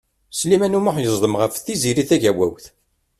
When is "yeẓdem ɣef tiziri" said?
0.99-2.03